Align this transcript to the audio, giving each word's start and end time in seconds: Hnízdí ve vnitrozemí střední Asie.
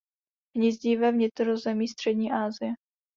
Hnízdí 0.55 0.95
ve 0.95 1.11
vnitrozemí 1.11 1.87
střední 1.87 2.31
Asie. 2.31 2.73